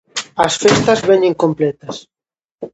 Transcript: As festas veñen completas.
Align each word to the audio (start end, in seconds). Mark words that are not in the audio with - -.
As 0.45 0.53
festas 0.63 0.99
veñen 1.09 1.39
completas. 1.43 1.95